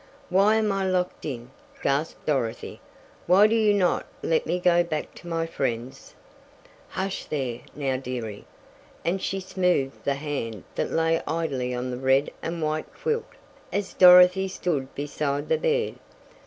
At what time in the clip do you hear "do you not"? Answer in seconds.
3.45-4.07